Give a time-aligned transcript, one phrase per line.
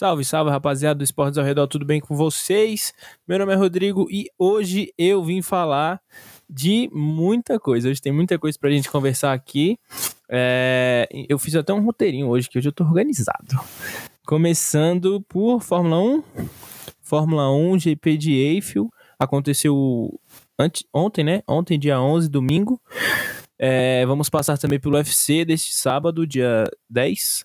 [0.00, 2.94] Salve, salve, rapaziada do Esportes ao Redor, tudo bem com vocês?
[3.28, 6.00] Meu nome é Rodrigo e hoje eu vim falar
[6.48, 7.90] de muita coisa.
[7.90, 9.78] Hoje tem muita coisa pra gente conversar aqui.
[10.26, 13.60] É, eu fiz até um roteirinho hoje, que hoje eu tô organizado.
[14.24, 16.22] Começando por Fórmula 1.
[17.02, 18.88] Fórmula 1, GP de Eiffel.
[19.18, 20.18] Aconteceu
[20.58, 21.42] ante, ontem, né?
[21.46, 22.80] Ontem, dia 11, domingo.
[23.58, 27.44] É, vamos passar também pelo UFC deste sábado, dia 10.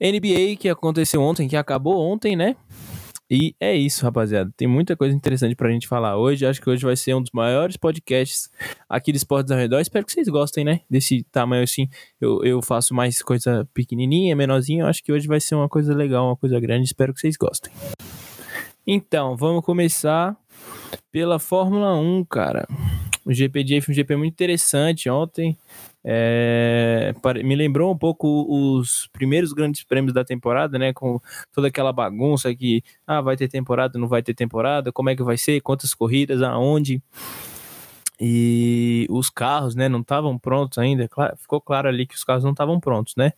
[0.00, 2.56] NBA que aconteceu ontem, que acabou ontem, né?
[3.30, 4.50] E é isso, rapaziada.
[4.56, 6.46] Tem muita coisa interessante pra gente falar hoje.
[6.46, 8.48] Acho que hoje vai ser um dos maiores podcasts
[8.88, 9.80] aqui de esportes ao redor.
[9.80, 10.80] Espero que vocês gostem, né?
[10.88, 11.90] Desse tamanho assim.
[12.18, 14.86] Eu, eu faço mais coisa pequenininha, menorzinha.
[14.86, 16.86] Acho que hoje vai ser uma coisa legal, uma coisa grande.
[16.86, 17.70] Espero que vocês gostem.
[18.86, 20.34] Então, vamos começar
[21.12, 22.66] pela Fórmula 1, cara.
[23.26, 25.54] O GP de foi um GP muito interessante ontem.
[26.10, 27.12] É,
[27.44, 30.90] me lembrou um pouco os primeiros grandes prêmios da temporada, né?
[30.94, 31.20] Com
[31.52, 35.22] toda aquela bagunça que ah, vai ter temporada, não vai ter temporada, como é que
[35.22, 37.02] vai ser, quantas corridas, aonde.
[38.18, 41.06] E os carros, né, não estavam prontos ainda.
[41.36, 43.32] Ficou claro ali que os carros não estavam prontos, né?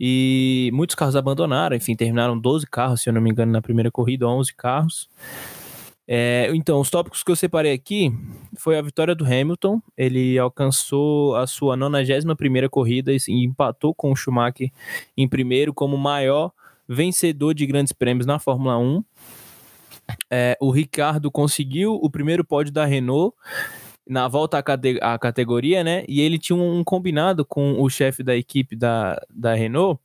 [0.00, 3.90] E muitos carros abandonaram, enfim, terminaram 12 carros, se eu não me engano, na primeira
[3.90, 5.06] corrida, 11 carros.
[6.12, 8.12] É, então, os tópicos que eu separei aqui
[8.56, 9.80] foi a vitória do Hamilton.
[9.96, 14.72] Ele alcançou a sua 91 corrida e empatou com o Schumacher
[15.16, 16.50] em primeiro como maior
[16.88, 19.04] vencedor de grandes prêmios na Fórmula 1.
[20.28, 23.32] É, o Ricardo conseguiu o primeiro pódio da Renault
[24.04, 26.04] na volta à, cate à categoria, né?
[26.08, 30.00] E ele tinha um, combinado com o chefe da equipe da, da Renault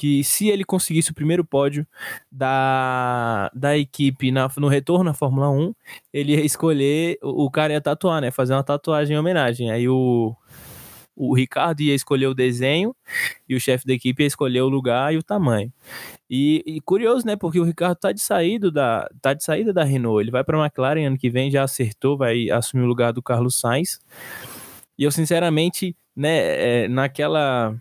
[0.00, 1.86] que se ele conseguisse o primeiro pódio
[2.32, 5.74] da, da equipe na, no retorno à Fórmula 1,
[6.10, 8.30] ele ia escolher, o, o cara ia tatuar, né?
[8.30, 9.70] Fazer uma tatuagem em homenagem.
[9.70, 10.34] Aí o,
[11.14, 12.96] o Ricardo ia escolher o desenho
[13.46, 15.70] e o chefe da equipe ia escolher o lugar e o tamanho.
[16.30, 17.36] E, e, curioso, né?
[17.36, 20.22] Porque o Ricardo tá de saída da, tá de saída da Renault.
[20.22, 23.22] Ele vai para a McLaren ano que vem, já acertou, vai assumir o lugar do
[23.22, 24.00] Carlos Sainz.
[24.96, 27.76] E eu, sinceramente, né, é, naquela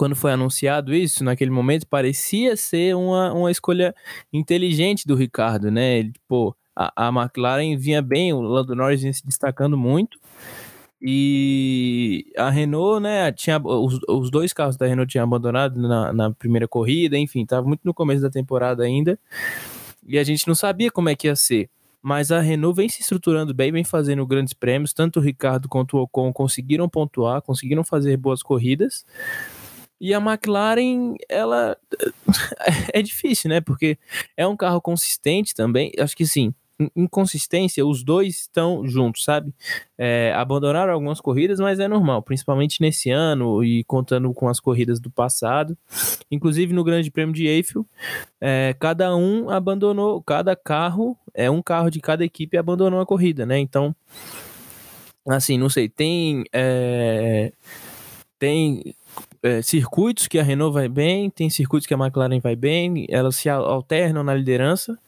[0.00, 3.94] quando foi anunciado isso, naquele momento, parecia ser uma, uma escolha
[4.32, 5.98] inteligente do Ricardo, né?
[5.98, 6.14] Ele,
[6.74, 10.18] a, a McLaren vinha bem, o Lando Norris vinha se destacando muito.
[11.02, 16.30] E a Renault, né, tinha os, os dois carros da Renault tinham abandonado na, na
[16.30, 19.18] primeira corrida, enfim, estava muito no começo da temporada ainda.
[20.06, 21.68] E a gente não sabia como é que ia ser.
[22.00, 24.94] Mas a Renault vem se estruturando bem, vem fazendo grandes prêmios.
[24.94, 29.04] Tanto o Ricardo quanto o Ocon conseguiram pontuar, conseguiram fazer boas corridas.
[30.00, 31.76] E a McLaren, ela
[32.92, 33.60] é difícil, né?
[33.60, 33.98] Porque
[34.36, 35.92] é um carro consistente também.
[35.98, 36.54] Acho que sim,
[36.94, 39.52] inconsistência, os dois estão juntos, sabe?
[39.98, 45.00] É, abandonaram algumas corridas, mas é normal, principalmente nesse ano e contando com as corridas
[45.00, 45.76] do passado.
[46.30, 47.86] Inclusive no Grande Prêmio de Eiffel,
[48.40, 53.44] é, cada um abandonou, cada carro, é um carro de cada equipe abandonou a corrida,
[53.44, 53.58] né?
[53.58, 53.94] Então,
[55.28, 56.44] assim, não sei, tem.
[56.52, 57.52] É,
[58.38, 58.94] tem
[59.42, 63.36] é, circuitos que a Renault vai bem, tem circuitos que a McLaren vai bem, elas
[63.36, 64.98] se alternam na liderança,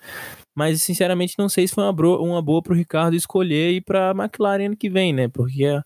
[0.54, 3.80] mas sinceramente não sei se foi uma, bro, uma boa para o Ricardo escolher ir
[3.82, 5.28] para a McLaren ano que vem, né?
[5.28, 5.84] Porque a,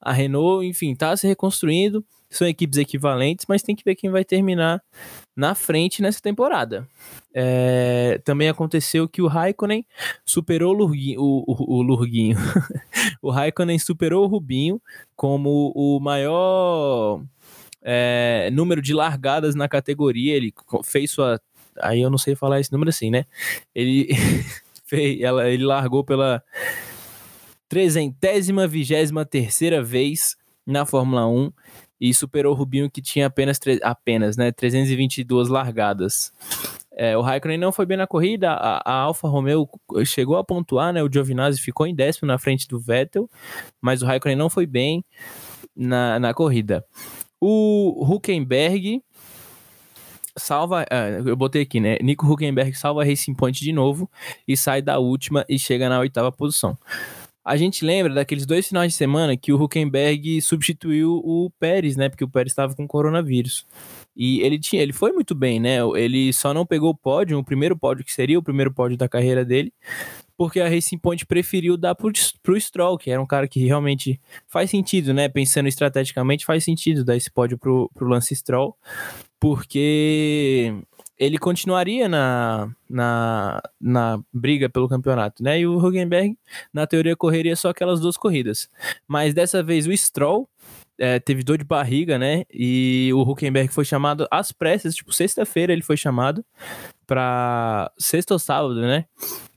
[0.00, 4.24] a Renault, enfim, está se reconstruindo, são equipes equivalentes, mas tem que ver quem vai
[4.24, 4.82] terminar
[5.36, 6.86] na frente nessa temporada.
[7.34, 9.86] É, também aconteceu que o Raikkonen
[10.24, 11.20] superou o Lurguinho.
[11.20, 12.36] O, o, o, Lurguinho.
[13.22, 14.80] o Raikkonen superou o Rubinho
[15.16, 17.22] como o maior
[17.82, 20.34] é, número de largadas na categoria.
[20.34, 20.52] Ele
[20.84, 21.40] fez sua.
[21.80, 23.24] Aí eu não sei falar esse número assim, né?
[23.74, 24.08] Ele
[24.84, 26.42] fez, ela, ele largou pela
[27.68, 30.36] trezentésima vigésima terceira vez
[30.66, 31.52] na Fórmula 1
[32.00, 36.32] e superou o Rubinho que tinha apenas, apenas né, 322 largadas.
[36.92, 39.68] É, o Raikkonen não foi bem na corrida, a, a Alfa Romeo
[40.04, 43.28] chegou a pontuar, né, o Giovinazzi ficou em décimo na frente do Vettel,
[43.80, 45.04] mas o Raikkonen não foi bem
[45.76, 46.84] na, na corrida.
[47.40, 49.02] O Huckenberg
[50.36, 50.82] salva.
[50.84, 51.96] Uh, eu botei aqui, né?
[52.02, 54.10] Nico Huckenberg salva a Racing Point de novo
[54.46, 56.78] e sai da última e chega na oitava posição.
[57.44, 62.08] A gente lembra daqueles dois finais de semana que o Huckenberg substituiu o Pérez, né?
[62.08, 63.66] Porque o Pérez estava com coronavírus.
[64.14, 65.78] E ele tinha, ele foi muito bem, né?
[65.96, 69.08] Ele só não pegou o pódio, o primeiro pódio que seria o primeiro pódio da
[69.08, 69.72] carreira dele,
[70.38, 74.20] porque a Racing Point preferiu dar pro, pro Stroll, que era um cara que realmente
[74.46, 75.28] faz sentido, né?
[75.28, 78.76] Pensando estrategicamente, faz sentido dar esse pódio pro, pro Lance Stroll,
[79.40, 80.72] porque
[81.18, 85.58] ele continuaria na, na, na briga pelo campeonato, né?
[85.58, 86.38] E o Hugenberg,
[86.72, 88.68] na teoria, correria só aquelas duas corridas.
[89.08, 90.48] Mas dessa vez o Stroll
[90.96, 92.44] é, teve dor de barriga, né?
[92.48, 96.44] E o Huckenberg foi chamado às pressas, tipo, sexta-feira ele foi chamado
[97.08, 99.04] para sexta ou sábado, né?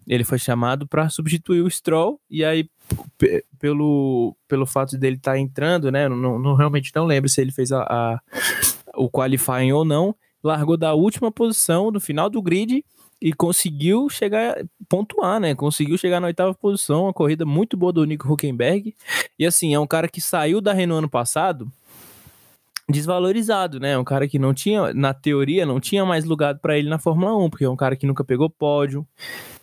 [0.08, 2.70] Ele foi chamado para substituir o Stroll e aí
[3.60, 6.10] pelo, pelo fato dele estar tá entrando, né?
[6.10, 8.20] Não, não, realmente não lembro se ele fez a, a,
[8.96, 10.16] o qualifying ou não.
[10.44, 12.84] Largou da última posição no final do grid
[13.22, 14.58] e conseguiu chegar,
[14.90, 15.54] pontuar, né?
[15.54, 18.96] Conseguiu chegar na oitava posição, uma corrida muito boa do Nico Huckenberg.
[19.38, 21.72] E assim, é um cara que saiu da Renault ano passado
[22.90, 23.98] desvalorizado, né?
[23.98, 27.38] Um cara que não tinha, na teoria, não tinha mais lugar para ele na Fórmula
[27.38, 29.08] 1, porque é um cara que nunca pegou pódio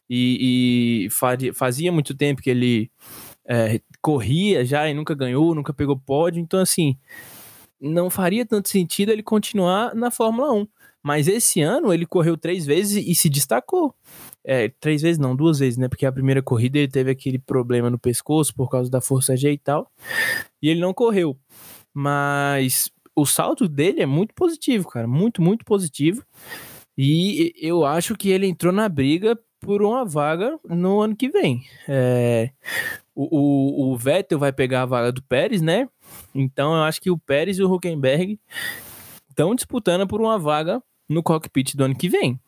[0.09, 2.91] e, e fazia muito tempo que ele
[3.47, 6.41] é, corria já e nunca ganhou, nunca pegou pódio.
[6.41, 6.97] Então, assim,
[7.81, 10.67] não faria tanto sentido ele continuar na Fórmula 1.
[11.03, 13.95] Mas esse ano ele correu três vezes e se destacou.
[14.45, 15.89] É, três vezes não, duas vezes, né?
[15.89, 19.53] Porque a primeira corrida ele teve aquele problema no pescoço por causa da força G
[19.53, 19.91] e tal.
[20.61, 21.39] E ele não correu.
[21.95, 25.07] Mas o salto dele é muito positivo, cara.
[25.07, 26.23] Muito, muito positivo.
[26.97, 31.65] E eu acho que ele entrou na briga por uma vaga no ano que vem.
[31.89, 32.51] É,
[33.15, 35.89] o, o, o, Vettel vai pegar a vaga do Pérez, né?
[36.35, 38.39] Então eu acho que o Pérez e o Huckenberg
[39.29, 42.39] estão disputando por uma vaga no cockpit do ano que vem.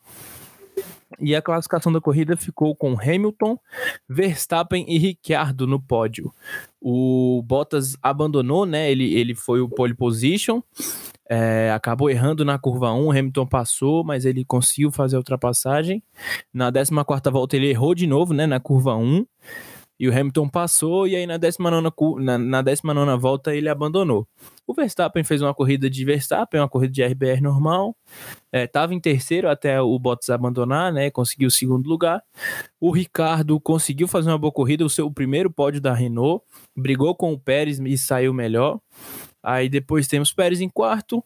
[1.19, 3.59] E a classificação da corrida ficou com Hamilton,
[4.07, 6.33] Verstappen e Ricciardo no pódio.
[6.79, 8.91] O Bottas abandonou, né?
[8.91, 10.61] Ele, ele foi o pole position.
[11.33, 16.03] É, acabou errando na curva 1, Hamilton passou, mas ele conseguiu fazer a ultrapassagem.
[16.53, 16.91] Na 14
[17.31, 19.25] volta ele errou de novo, né, na curva 1.
[19.97, 21.89] E o Hamilton passou, e aí na 19,
[22.19, 24.27] na, na 19 volta ele abandonou.
[24.67, 27.95] O Verstappen fez uma corrida de Verstappen, uma corrida de RBR normal.
[28.51, 31.09] Estava é, em terceiro até o Bottas abandonar, né?
[31.11, 32.21] Conseguiu o segundo lugar.
[32.79, 36.43] O Ricardo conseguiu fazer uma boa corrida, o seu primeiro pódio da Renault.
[36.75, 38.79] Brigou com o Pérez e saiu melhor.
[39.43, 41.23] Aí depois temos Pérez em quarto,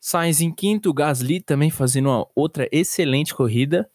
[0.00, 3.88] Sainz em quinto, Gasly também fazendo uma outra excelente corrida.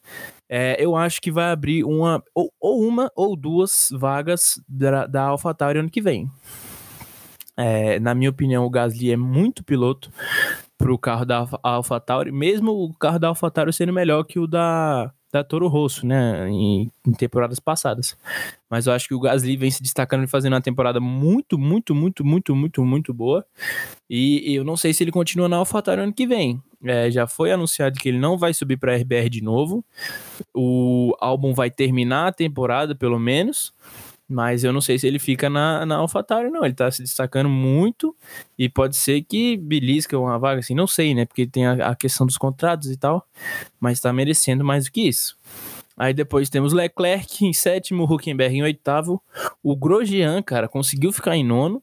[0.49, 5.23] É, eu acho que vai abrir uma ou, ou uma ou duas vagas da, da
[5.23, 6.29] AlphaTauri ano que vem.
[7.55, 10.11] É, na minha opinião, o Gasly é muito piloto
[10.77, 15.13] para o carro da AlphaTauri, mesmo o carro da AlphaTauri sendo melhor que o da
[15.33, 18.15] da Toro Rosso, né, em, em, temporadas passadas.
[18.69, 21.95] Mas eu acho que o Gasly vem se destacando e fazendo uma temporada muito, muito,
[21.95, 23.43] muito, muito, muito, muito boa.
[24.07, 26.61] E, eu não sei se ele continua na AlphaTauri ano que vem.
[26.83, 29.83] É, já foi anunciado que ele não vai subir para a RBR de novo.
[30.53, 33.73] O álbum vai terminar a temporada, pelo menos.
[34.33, 36.65] Mas eu não sei se ele fica na, na AlphaTauri, não.
[36.65, 38.15] Ele tá se destacando muito
[38.57, 41.23] e pode ser que belisca uma vaga, assim, não sei, né?
[41.23, 43.27] Porque tem a, a questão dos contratos e tal,
[43.79, 45.37] mas tá merecendo mais do que isso.
[45.95, 49.21] Aí depois temos Leclerc em sétimo, Huckenberg em oitavo.
[49.61, 51.81] O Grosjean, cara, conseguiu ficar em nono.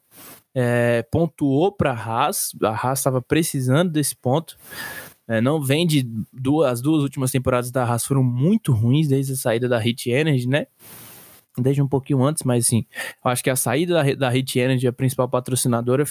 [0.52, 2.50] É, pontuou para Haas.
[2.64, 4.56] A Haas estava precisando desse ponto.
[5.28, 9.34] É, não vem de duas, as duas últimas temporadas da Haas foram muito ruins desde
[9.34, 10.66] a saída da Hit Energy, né?
[11.60, 12.86] Desde um pouquinho antes, mas sim,
[13.24, 16.04] eu acho que a saída da, da Hit Energy, a principal patrocinadora,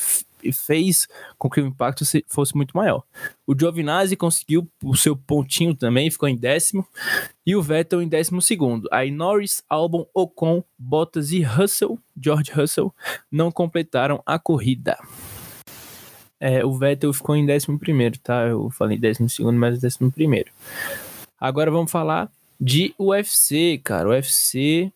[0.54, 1.08] fez
[1.38, 3.04] com que o impacto fosse muito maior.
[3.46, 6.86] O Giovinazzi conseguiu o seu pontinho também, ficou em décimo,
[7.46, 8.88] e o Vettel em décimo segundo.
[8.92, 12.94] Aí Norris, Albon, Ocon, Bottas e Russell, George Russell,
[13.32, 14.98] não completaram a corrida.
[16.40, 18.44] É, o Vettel ficou em décimo primeiro, tá?
[18.44, 20.52] Eu falei décimo segundo, mas décimo primeiro.
[21.40, 24.10] Agora vamos falar de UFC, cara.
[24.10, 24.92] UFC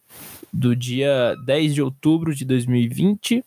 [0.54, 3.44] do dia 10 de outubro de 2020,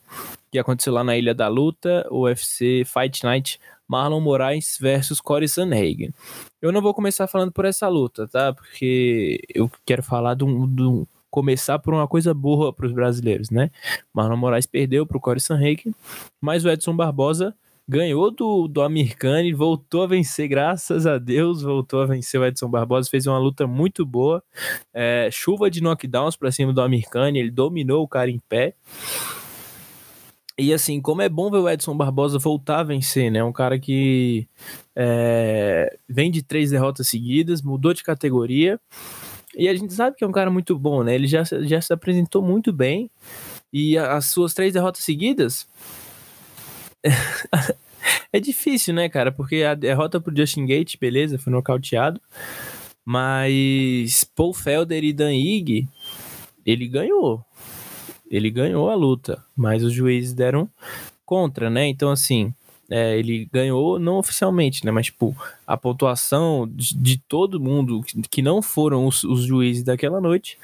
[0.51, 6.13] que aconteceu lá na Ilha da Luta, UFC Fight Night Marlon Moraes versus Corey Sanhagen.
[6.61, 8.53] Eu não vou começar falando por essa luta, tá?
[8.53, 13.71] Porque eu quero falar de um, começar por uma coisa boa para os brasileiros, né?
[14.13, 15.95] Marlon Moraes perdeu para o Corey Sanhagen,
[16.41, 17.55] mas o Edson Barbosa
[17.87, 22.69] ganhou do, do Amirkani, voltou a vencer, graças a Deus, voltou a vencer o Edson
[22.69, 24.43] Barbosa, fez uma luta muito boa,
[24.93, 28.75] é, chuva de knockdowns para cima do Amirkani, ele dominou o cara em pé.
[30.59, 33.43] E assim, como é bom ver o Edson Barbosa voltar a vencer, né?
[33.43, 34.47] Um cara que
[34.95, 38.79] é, vem de três derrotas seguidas, mudou de categoria.
[39.55, 41.13] E a gente sabe que é um cara muito bom, né?
[41.13, 43.09] Ele já, já se apresentou muito bem.
[43.71, 45.67] E as suas três derrotas seguidas
[48.31, 49.31] é difícil, né, cara?
[49.31, 52.19] Porque a derrota pro Justin Gate, beleza, foi nocauteado.
[53.05, 55.87] Mas Paul Felder e Dan Ig,
[56.65, 57.43] ele ganhou.
[58.29, 60.69] Ele ganhou a luta, mas os juízes deram
[61.25, 61.87] contra, né?
[61.87, 62.53] Então, assim,
[62.89, 64.91] é, ele ganhou não oficialmente, né?
[64.91, 65.35] Mas, tipo,
[65.65, 70.57] a pontuação de, de todo mundo que não foram os, os, juízes daquela noite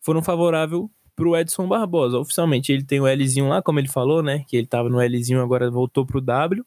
[0.00, 2.16] foram favorável pro Edson Barbosa.
[2.16, 4.44] Oficialmente ele tem o Lzinho lá, como ele falou, né?
[4.46, 6.64] Que ele tava no Lzinho, agora voltou pro W.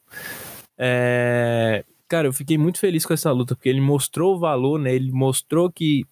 [0.77, 1.86] É...
[2.10, 4.93] Cara, eu fiquei muito feliz com essa luta, porque ele mostrou o valor, né?
[4.93, 6.05] Ele mostrou que,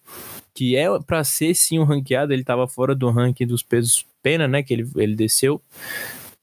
[0.54, 4.48] que é para ser sim um ranqueado, ele tava fora do ranking dos pesos pena,
[4.48, 4.62] né?
[4.62, 5.60] Que ele, ele desceu.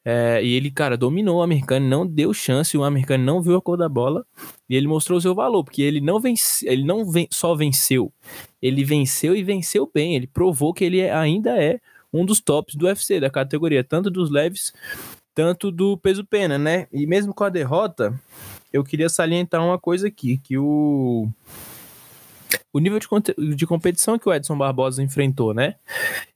[0.10, 3.62] É, e ele, cara, dominou o americano, não deu chance, o americano não viu a
[3.62, 4.26] cor da bola
[4.70, 8.10] e ele mostrou o seu valor, porque ele não, vence, ele não ven só venceu,
[8.62, 11.82] ele venceu e venceu bem, ele provou que ele ainda é
[12.14, 14.72] um dos tops do UFC, da categoria, tanto dos leves,
[15.36, 16.88] tanto do peso pena, né?
[16.90, 18.18] E mesmo com a derrota,
[18.72, 21.28] eu queria salientar uma coisa aqui, que o
[22.78, 25.76] o nível de, de competição que o Edson Barbosa enfrentou, né?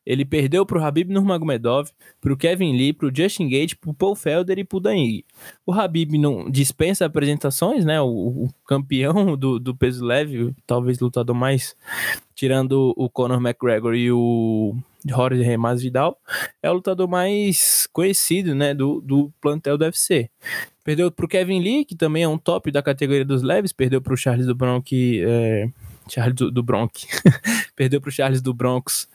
[0.04, 4.64] Ele perdeu pro Habib Nurmagomedov, pro Kevin Lee, pro Justin Gate, pro Paul Felder e
[4.64, 4.96] pro Dan
[5.64, 8.02] O Habib não dispensa apresentações, né?
[8.02, 11.76] O, o campeão do, do, peso leve, talvez lutador mais,
[12.34, 14.76] tirando o Conor McGregor e o
[15.08, 16.18] Jorge Remas Vidal,
[16.64, 18.74] é o lutador mais conhecido, né?
[18.74, 20.32] Do, do plantel do UFC.
[20.84, 24.18] Perdeu pro Kevin Lee, que também é um top da categoria dos leves, perdeu pro
[24.18, 25.70] Charles do Bronx, que é,
[26.10, 27.06] Charles do, do Bronx.
[27.76, 29.08] perdeu pro Charles do Bronx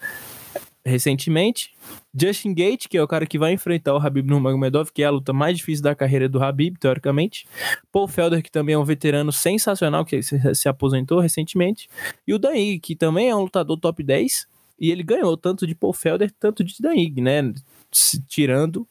[0.84, 1.74] recentemente.
[2.18, 5.10] Justin Gate, que é o cara que vai enfrentar o Habib Nurmagomedov, que é a
[5.10, 7.46] luta mais difícil da carreira do Habib, teoricamente.
[7.92, 11.88] Paul Felder, que também é um veterano sensacional, que se, se aposentou recentemente.
[12.26, 14.46] E o Dan que também é um lutador top 10,
[14.78, 17.54] e ele ganhou tanto de Paul Felder, tanto de Dan né?
[18.28, 18.87] tirando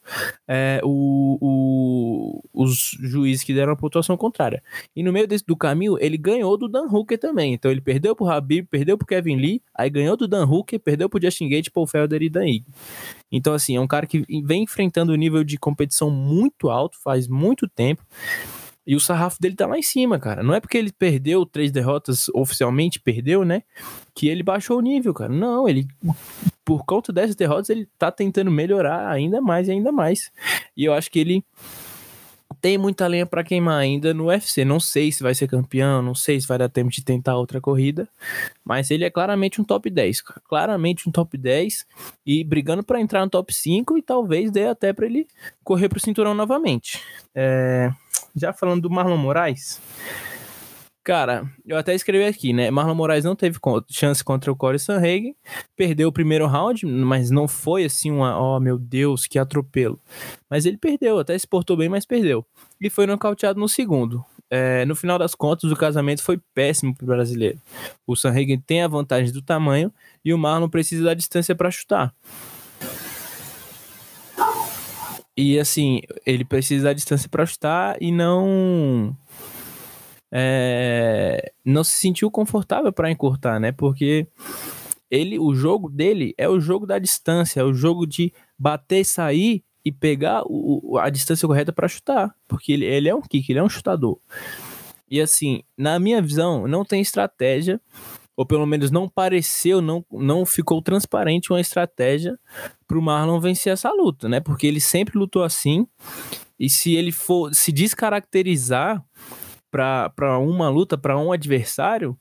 [0.48, 4.64] é, o, o, os juízes que deram a pontuação contrária.
[4.96, 7.54] E no meio desse, do caminho, ele ganhou do Dan Hooker também.
[7.54, 11.10] Então ele perdeu pro Habib, perdeu pro Kevin Lee, aí ganhou do Dan Hooker, perdeu
[11.10, 12.66] pro Justin Gate, Paul Felder e Dan Ig.
[13.32, 17.28] Então, assim, é um cara que vem enfrentando um nível de competição muito alto, faz
[17.28, 18.04] muito tempo.
[18.86, 20.44] E o sarrafo dele tá lá em cima, cara.
[20.44, 23.64] Não é porque ele perdeu três derrotas, oficialmente perdeu, né?
[24.14, 25.34] Que ele baixou o nível, cara.
[25.34, 25.88] Não, ele
[26.64, 30.32] por conta dessas derrotas, ele tá tentando melhorar ainda mais e ainda mais.
[30.76, 31.46] E eu acho que ele
[32.60, 34.66] tem muita lenha para queimar ainda no UFC.
[34.66, 37.62] Não sei se vai ser campeão, não sei se vai dar tempo de tentar outra
[37.62, 38.10] corrida,
[38.64, 41.86] mas ele é claramente um top 10, claramente um top 10
[42.26, 45.28] e brigando para entrar no top 5 e talvez dê até para ele
[45.64, 47.00] correr pro cinturão novamente.
[47.36, 47.92] É...
[48.36, 49.82] Já falando do Marlon Moraes,
[51.06, 52.72] Cara, eu até escrevi aqui, né?
[52.72, 53.60] Marlon Moraes não teve
[53.92, 55.36] chance contra o Corey Sanhagen,
[55.76, 60.02] perdeu o primeiro round, mas não foi assim uma, oh meu Deus, que atropelo.
[60.50, 62.44] Mas ele perdeu, até se portou bem, mas perdeu.
[62.82, 64.26] E foi nocauteado no segundo.
[64.50, 67.60] É, no final das contas, o casamento foi péssimo pro brasileiro.
[68.08, 69.94] O Sanhagen tem a vantagem do tamanho
[70.24, 72.16] e o Marlon precisa da distância para chutar.
[75.38, 79.16] E assim, ele precisa da distância para chutar e não
[80.32, 83.72] é, não se sentiu confortável para encurtar, né?
[83.72, 84.28] Porque
[85.10, 89.64] ele, o jogo dele é o jogo da distância, é o jogo de bater, sair
[89.84, 93.60] e pegar o, a distância correta para chutar, porque ele, ele é um kick, ele
[93.60, 94.20] é um chutador.
[95.10, 97.80] E assim, na minha visão, não tem estratégia,
[98.36, 102.38] ou pelo menos não pareceu, não, não ficou transparente uma estratégia
[102.88, 104.40] para o Marlon vencer essa luta, né?
[104.40, 105.88] Porque ele sempre lutou assim,
[106.60, 109.04] e se ele for se descaracterizar
[109.72, 112.18] para uma luta, para um adversário,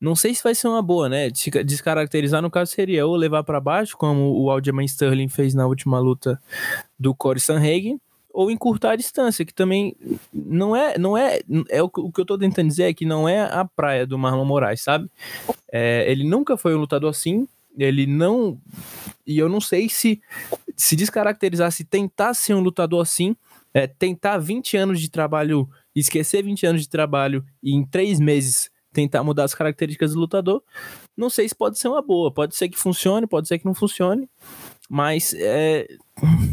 [0.00, 1.28] não sei se vai ser uma boa, né?
[1.64, 5.98] Descaracterizar, no caso, seria ou levar para baixo, como o Aljamain Sterling fez na última
[5.98, 6.40] luta
[6.98, 8.00] do Corey Sanhagen,
[8.32, 9.96] ou encurtar a distância, que também
[10.32, 13.42] não é, não é, é o, que eu tô tentando dizer é que não é
[13.42, 15.10] a praia do Marlon Moraes, sabe?
[15.72, 18.58] É, ele nunca foi um lutador assim, ele não,
[19.26, 20.20] e eu não sei se
[20.76, 23.36] se descaracterizar, se tentar ser um lutador assim,
[23.74, 28.70] é, tentar 20 anos de trabalho esquecer 20 anos de trabalho e em três meses
[28.92, 30.62] tentar mudar as características do lutador,
[31.16, 32.32] não sei se pode ser uma boa.
[32.32, 34.28] Pode ser que funcione, pode ser que não funcione.
[34.88, 35.86] Mas, é,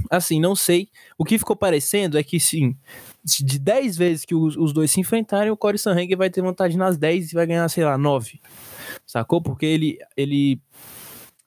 [0.09, 0.89] assim, não sei.
[1.17, 2.75] O que ficou parecendo é que, sim,
[3.23, 6.77] de 10 vezes que os, os dois se enfrentarem, o Corey Sanhagen vai ter vantagem
[6.77, 8.39] nas 10 e vai ganhar, sei lá, 9.
[9.05, 9.41] Sacou?
[9.41, 10.61] Porque ele, ele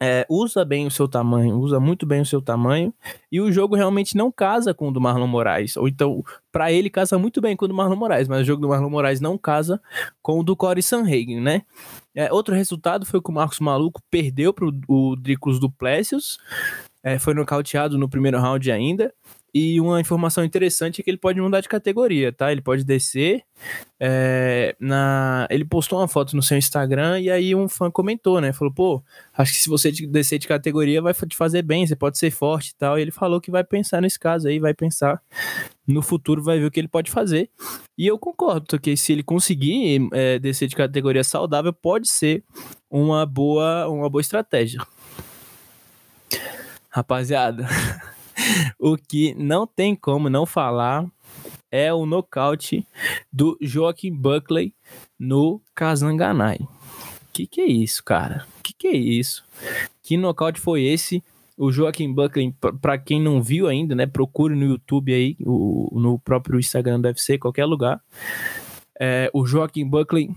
[0.02, 2.92] é, usa bem o seu tamanho, usa muito bem o seu tamanho,
[3.30, 5.76] e o jogo realmente não casa com o do Marlon Moraes.
[5.76, 8.62] Ou então, para ele, casa muito bem com o do Marlon Moraes, mas o jogo
[8.62, 9.80] do Marlon Moraes não casa
[10.22, 11.62] com o do Corey Sanhagen, né?
[12.14, 16.38] É, outro resultado foi que o Marcos Maluco perdeu para o Dricos Duplessis,
[17.02, 19.12] é, foi nocauteado no primeiro round ainda,
[19.52, 22.52] e uma informação interessante é que ele pode mudar de categoria, tá?
[22.52, 23.42] Ele pode descer.
[23.98, 25.46] É, na...
[25.50, 28.52] Ele postou uma foto no seu Instagram e aí um fã comentou, né?
[28.52, 29.02] Falou, pô,
[29.36, 32.68] acho que se você descer de categoria vai te fazer bem, você pode ser forte
[32.68, 32.98] e tal.
[32.98, 35.20] E ele falou que vai pensar nesse caso aí, vai pensar
[35.86, 37.50] no futuro, vai ver o que ele pode fazer.
[37.98, 42.44] E eu concordo, porque se ele conseguir é, descer de categoria saudável, pode ser
[42.88, 44.80] uma boa, uma boa estratégia.
[46.90, 47.66] Rapaziada,
[48.78, 51.06] o que não tem como não falar
[51.70, 52.86] é o nocaute
[53.32, 54.74] do Joaquim Buckley
[55.18, 56.58] no Kazanganai.
[57.32, 58.44] Que que é isso, cara?
[58.62, 59.44] Que que é isso?
[60.02, 61.22] Que nocaute foi esse?
[61.56, 66.18] O Joaquim Buckley, para quem não viu ainda, né, procure no YouTube aí, o, no
[66.18, 68.00] próprio Instagram do UFC, qualquer lugar.
[68.98, 70.30] É, o Joaquim Buckley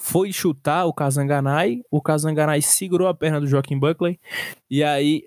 [0.00, 4.18] foi chutar o Kazanganai, o Kazanganai segurou a perna do Joaquim Buckley,
[4.68, 5.24] e aí,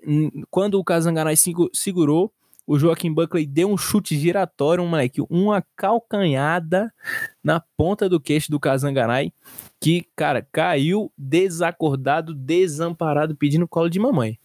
[0.50, 1.36] quando o Kazanganai
[1.72, 2.32] segurou,
[2.66, 6.92] o Joaquim Buckley deu um chute giratório, um moleque, uma calcanhada
[7.42, 9.32] na ponta do queixo do Kazanganai,
[9.78, 14.38] que, cara, caiu desacordado, desamparado, pedindo colo de mamãe.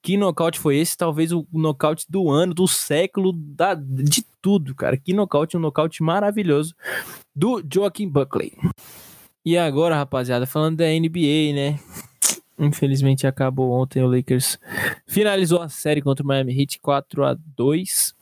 [0.00, 0.96] Que nocaute foi esse?
[0.96, 4.96] Talvez o nocaute do ano, do século, da, de tudo, cara.
[4.96, 6.74] Que nocaute, um nocaute maravilhoso
[7.34, 8.52] do Joaquim Buckley.
[9.44, 11.78] E agora, rapaziada, falando da NBA, né?
[12.58, 14.58] Infelizmente acabou ontem o Lakers
[15.06, 18.14] finalizou a série contra o Miami Heat 4 a 2.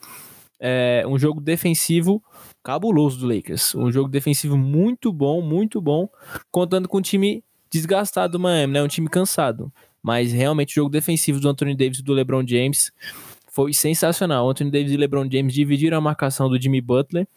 [0.58, 2.22] É, um jogo defensivo
[2.62, 3.74] cabuloso do Lakers.
[3.74, 6.08] Um jogo defensivo muito bom, muito bom,
[6.50, 8.82] contando com um time desgastado do Miami, né?
[8.82, 9.72] Um time cansado.
[10.02, 12.90] Mas realmente o jogo defensivo do Anthony Davis e do LeBron James
[13.48, 14.46] foi sensacional.
[14.46, 17.28] O Anthony Davis e LeBron James dividiram a marcação do Jimmy Butler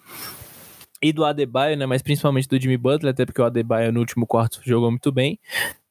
[1.05, 4.25] e do Adebayo, né, mas principalmente do Jimmy Butler, até porque o Adebayo no último
[4.25, 5.39] quarto jogou muito bem,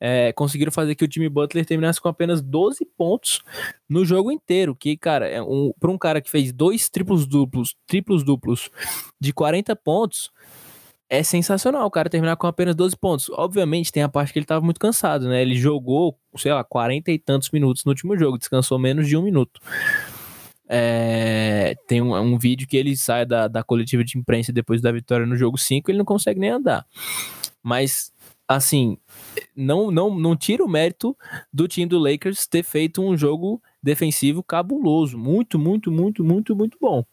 [0.01, 3.41] é, conseguiram fazer que o Jimmy Butler terminasse com apenas 12 pontos
[3.89, 7.77] no jogo inteiro, que, cara, é um, para um cara que fez dois triplos duplos,
[7.87, 8.71] triplos duplos
[9.21, 10.33] de 40 pontos,
[11.09, 13.31] é sensacional o cara terminar com apenas 12 pontos.
[13.31, 17.13] Obviamente tem a parte que ele estava muito cansado, né, ele jogou, sei lá, 40
[17.13, 19.61] e tantos minutos no último jogo, descansou menos de um minuto.
[20.69, 24.91] É, tem um, um, vídeo que ele sai da, da coletiva de imprensa depois da
[24.91, 26.87] vitória no jogo 5, ele não consegue nem andar.
[27.63, 28.13] Mas,
[28.49, 28.97] assim,
[29.55, 31.17] não, não, não tira o mérito
[31.53, 35.19] do time do Lakers ter feito um jogo defensivo cabuloso.
[35.19, 37.05] Muito, muito, muito, muito, muito bom.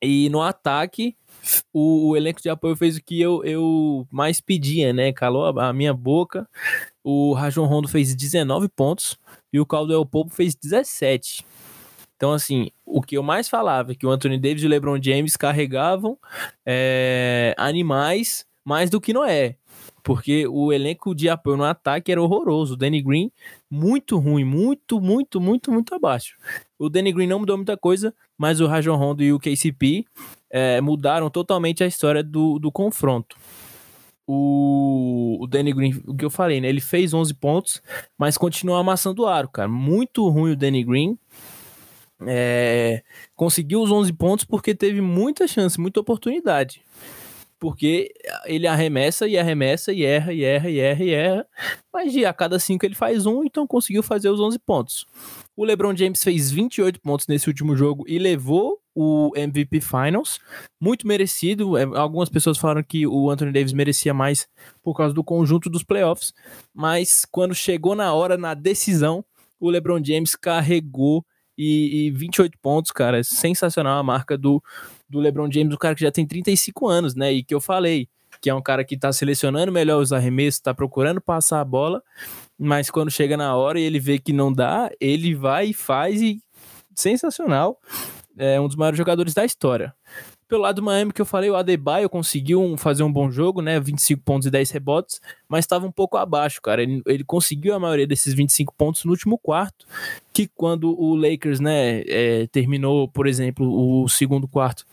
[0.00, 1.16] E no ataque,
[1.72, 5.12] o, o, elenco de apoio fez o que eu, eu mais pedia, né?
[5.12, 6.48] Calou a, a minha boca.
[7.02, 9.18] O Rajon Rondo fez 19 pontos
[9.52, 11.44] e o Caldwell Pope fez 17.
[12.16, 15.00] Então, assim, o que eu mais falava é que o Anthony Davis e o LeBron
[15.00, 16.18] James carregavam
[16.64, 19.56] é, animais mais do que Noé.
[20.02, 22.74] Porque o elenco de apoio no ataque era horroroso.
[22.74, 23.30] O Danny Green,
[23.70, 26.36] muito ruim, muito, muito, muito, muito abaixo.
[26.78, 30.04] O Danny Green não mudou muita coisa, mas o Rajon Rondo e o KCP
[30.48, 33.36] é, mudaram totalmente a história do, do confronto.
[34.26, 36.68] O, o Danny Green, o que eu falei, né?
[36.68, 37.82] Ele fez 11 pontos,
[38.16, 39.68] mas continua amassando o aro, cara.
[39.68, 41.18] Muito ruim o Danny Green.
[42.24, 43.02] É,
[43.34, 46.82] conseguiu os 11 pontos porque teve muita chance, muita oportunidade.
[47.58, 48.12] Porque
[48.44, 51.46] ele arremessa e arremessa e erra e erra e erra e erra.
[51.92, 55.06] Mas a cada 5 ele faz um, então conseguiu fazer os 11 pontos.
[55.56, 60.38] O LeBron James fez 28 pontos nesse último jogo e levou o MVP Finals.
[60.80, 61.78] Muito merecido.
[61.78, 64.46] É, algumas pessoas falaram que o Anthony Davis merecia mais
[64.82, 66.34] por causa do conjunto dos playoffs.
[66.74, 69.24] Mas quando chegou na hora, na decisão,
[69.58, 71.24] o LeBron James carregou
[71.56, 73.22] e, e 28 pontos, cara.
[73.22, 74.62] Sensacional a marca do,
[75.08, 77.32] do LeBron James, o cara que já tem 35 anos, né?
[77.32, 78.08] E que eu falei,
[78.40, 82.02] que é um cara que tá selecionando melhor os arremessos, tá procurando passar a bola,
[82.58, 86.20] mas quando chega na hora e ele vê que não dá, ele vai e faz
[86.20, 86.42] e
[86.94, 87.78] sensacional.
[88.38, 89.94] É um dos maiores jogadores da história.
[90.48, 93.60] Pelo lado do Miami, que eu falei, o Adebayo conseguiu um, fazer um bom jogo,
[93.60, 93.80] né?
[93.80, 96.82] 25 pontos e 10 rebotes, mas estava um pouco abaixo, cara.
[96.82, 99.86] Ele, ele, conseguiu a maioria desses 25 pontos no último quarto,
[100.32, 104.86] que quando o Lakers, né, é, terminou, por exemplo, o segundo quarto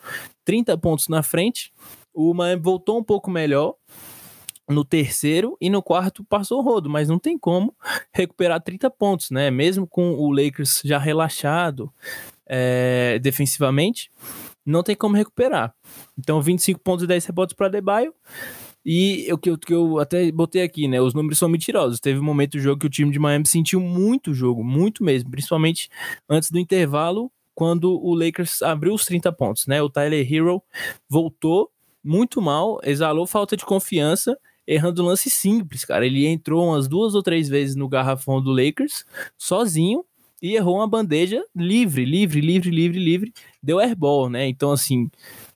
[0.44, 1.72] 30 pontos na frente,
[2.14, 3.76] o Miami voltou um pouco melhor,
[4.68, 7.76] no terceiro e no quarto passou o rodo, mas não tem como
[8.14, 9.52] recuperar 30 pontos, né?
[9.52, 11.92] Mesmo com o Lakers já relaxado
[12.46, 14.10] é, defensivamente,
[14.66, 15.74] não tem como recuperar.
[16.18, 18.14] Então, 25 pontos e 10 rebotes para Adebayo.
[18.86, 21.00] E o que, eu, que eu até botei aqui, né?
[21.00, 22.00] Os números são mentirosos.
[22.00, 25.04] Teve um momento do jogo que o time de Miami sentiu muito o jogo, muito
[25.04, 25.32] mesmo.
[25.32, 25.90] Principalmente
[26.30, 29.82] antes do intervalo, quando o Lakers abriu os 30 pontos, né?
[29.82, 30.62] O Tyler Hero
[31.10, 31.70] voltou
[32.04, 36.06] muito mal, exalou falta de confiança, errando lance simples, cara.
[36.06, 39.06] Ele entrou umas duas ou três vezes no garrafão do Lakers,
[39.38, 40.04] sozinho,
[40.44, 44.46] e errou uma bandeja livre, livre, livre, livre, livre, deu airball, né?
[44.46, 45.10] Então, assim,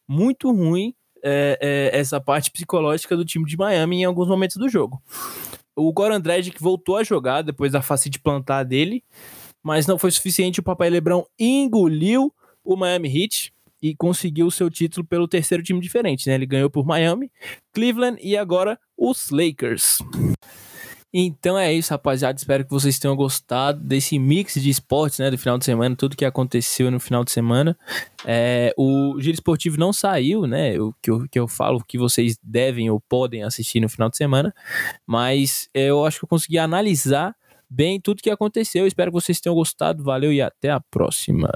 [0.08, 1.60] muito ruim é,
[1.92, 5.04] é, essa parte psicológica do time de Miami em alguns momentos do jogo.
[5.76, 9.04] O Goran Dragic voltou a jogar depois da face de plantar dele,
[9.62, 10.62] mas não foi suficiente.
[10.62, 15.82] O Papai Lebrão engoliu o Miami Heat e conseguiu o seu título pelo terceiro time
[15.82, 16.36] diferente, né?
[16.36, 17.30] Ele ganhou por Miami,
[17.74, 19.98] Cleveland e agora os Lakers.
[21.14, 22.38] Então é isso, rapaziada.
[22.38, 25.32] Espero que vocês tenham gostado desse mix de esportes, né?
[25.32, 27.78] Do final de semana, tudo que aconteceu no final de semana.
[28.26, 30.80] É, o Giro Esportivo não saiu, né?
[30.80, 34.18] O que eu, que eu falo que vocês devem ou podem assistir no final de
[34.18, 34.54] semana.
[35.06, 37.36] Mas eu acho que eu consegui analisar
[37.70, 38.86] bem tudo que aconteceu.
[38.86, 40.04] Espero que vocês tenham gostado.
[40.04, 41.50] Valeu e até a próxima.